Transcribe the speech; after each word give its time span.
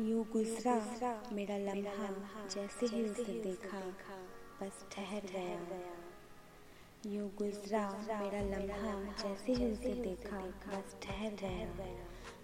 यूँ 0.00 0.24
गुजरा 0.32 0.74
मेरा 1.32 1.56
लम्हा 1.56 2.06
जैसे 2.48 2.86
ही 2.86 3.02
उसे 3.04 3.32
देखा 3.42 3.80
बस 4.60 4.84
ठहर 4.92 5.26
गया। 5.32 5.58
यूँ 7.06 7.28
गुजरा 7.38 7.82
मेरा 8.20 8.40
लम्हा 8.40 8.94
जैसे 9.22 9.52
ही 9.52 9.72
उसे 9.72 9.92
देखा 9.94 10.38
बस 10.66 10.96
ठहर 11.02 11.34
गया। 11.42 11.68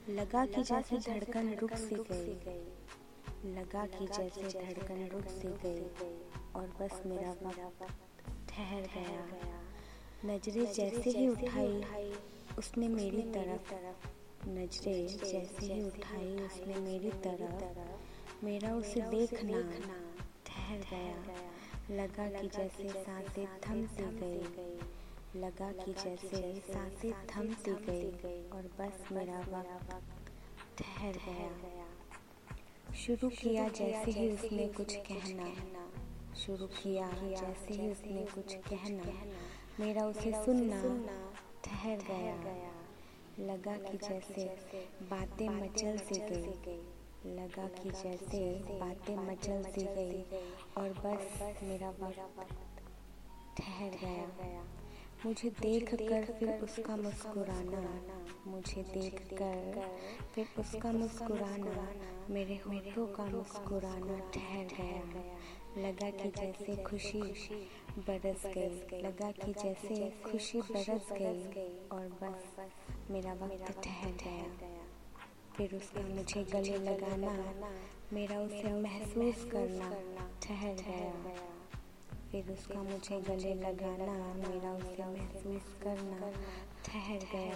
लगा 0.09 0.45
कि 0.47 0.63
जैसे 0.63 0.99
धड़कन 0.99 1.55
रुक 1.55 1.75
सी 1.75 1.95
गई। 2.11 3.55
लगा 3.55 3.87
कि 3.87 4.07
जैसे 4.07 4.43
धड़कन 4.59 5.07
रुक 5.09 5.27
सी 5.29 5.57
गई। 5.65 6.13
और 6.57 6.67
बस 6.81 7.03
मेरा 7.07 7.31
वक्त 7.31 7.83
ठहर 8.51 8.89
गया। 8.95 9.27
नज़रें 10.25 10.73
जैसे 10.73 11.11
ही 11.11 11.29
उठाई 11.29 11.83
उसने 12.59 12.89
मेरी 12.89 13.23
तरफ़ 13.33 13.75
नज़रें 14.49 15.07
जैसे 15.07 15.73
ही 15.73 15.83
उठाई 15.83 16.37
उसने 16.37 16.75
मेरी 16.75 17.11
तरफ़। 17.11 18.45
मेरा 18.45 18.75
उसे 18.75 19.01
देखना 19.01 19.63
ठहर 20.47 20.79
गया। 20.79 21.25
लगा 21.91 22.41
कि 22.41 22.49
जैसे 22.49 22.89
साँसें 22.89 23.47
थम 23.47 23.87
सी 23.87 24.03
गई। 24.03 25.41
लगा 25.41 25.73
कि 25.73 25.93
जैसे 25.93 26.61
साँसें 26.61 27.13
थम 27.13 27.55
सी 27.55 27.71
गई 27.71 28.51
और 28.51 28.71
बस 28.79 29.13
मेरा 29.13 29.41
वक्त 29.41 30.33
ठहर 30.79 31.13
गया। 31.13 31.85
शुरू 32.95 33.29
किया 33.29 33.69
जैसे 33.69 34.11
ही 34.11 34.31
उसने 34.31 34.69
कुछ 34.69 34.97
कहना। 34.97 35.55
शुरू 36.35 36.67
किया 36.67 37.11
जैसे 37.13 37.75
ही 37.75 37.91
उसने 37.91 38.27
कुछ 38.35 38.55
कहना। 38.55 39.13
मेरा 39.81 40.07
उसे 40.07 40.33
सुनना 40.45 40.83
ठहर 41.65 41.97
गया। 41.97 42.76
लगा 43.41 43.77
कि 43.77 43.99
जैसे 43.99 44.45
बातें 45.03 45.49
मचल 45.49 45.99
सी 45.99 46.21
गई। 46.21 46.77
लगा 47.37 47.69
कि 47.69 47.91
जैसे 47.91 48.55
बातें 48.81 49.17
मचल 49.17 49.63
सी 49.63 49.85
गई। 49.85 50.23
और 50.77 50.93
बस 50.93 51.41
मेरा 51.63 51.91
वक्त 51.91 52.83
ठहर 53.59 53.91
गया। 53.91 54.65
मुझे 55.27 55.51
देख 55.51 55.95
कर 55.95 56.25
फिर 56.25 56.49
उसका 56.49 56.97
मुस्कुराना। 56.97 58.01
मुझे 58.47 58.83
देख 58.83 59.15
कर 59.15 59.97
फिर 60.35 60.47
उसका 60.59 60.93
मुस्कुराना। 60.93 61.93
मेरे 62.31 62.57
होठों 62.57 63.07
का 63.07 63.25
मुस्कुराना 63.25 64.31
ठहर 64.31 64.65
गया। 64.65 65.23
लगा 65.89 66.11
कि 66.11 66.29
जैसे 66.29 66.83
खुशी 66.83 67.23
बरस 67.99 68.43
गई। 68.47 69.03
लगा 69.03 69.31
कि 69.31 69.53
जैसे 69.53 70.11
खुशी 70.31 70.61
बरस 70.61 71.09
गई। 71.13 71.43
और 71.89 72.09
बस 72.23 72.71
मेरा 73.11 73.33
वक्त 73.33 73.81
ठहर 73.85 74.13
गया। 74.13 74.77
फिर 75.57 75.75
उसका 75.75 76.01
मुझे 76.01 76.45
गले 76.45 76.79
लगाना। 76.79 77.73
मेरा 78.13 78.41
उसे 78.41 78.73
महसूस 78.73 79.51
करना। 79.53 79.91
ठहर 80.43 80.75
गया। 80.75 80.96
फिर 82.37 82.51
उसका 82.53 82.83
मुझे 82.83 83.19
गले 83.21 83.55
लगाना, 83.55 84.15
मेरा 84.35 84.73
उसे 84.73 85.05
महसूस 85.05 85.69
करना, 85.83 86.31
ठहर 86.85 87.23
गया। 87.33 87.55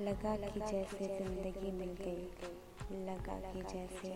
लगा 0.00 0.34
कि 0.36 0.60
जैसे 0.60 1.06
ज़िंदगी 1.18 1.70
मिल 1.70 1.94
गई। 2.00 3.04
लगा 3.06 3.38
कि 3.52 3.62
जैसे 3.62 4.12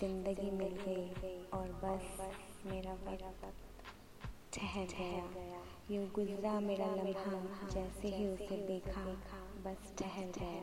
ज़िंदगी 0.00 0.50
मिल 0.50 0.74
गई। 0.84 1.38
और 1.52 1.72
बस 1.84 2.20
मेरा 2.66 2.92
वक्त 2.92 3.54
ठहर 4.52 4.86
गया। 4.98 5.24
यूँ 5.90 6.06
गुजरा 6.10 6.60
मेरा 6.60 6.94
लम्हा, 6.94 7.68
जैसे 7.68 8.08
ही 8.08 8.26
उसे 8.26 8.56
देखा, 8.66 9.04
बस 9.64 9.94
ठहर 9.98 10.30
गया। 10.38 10.62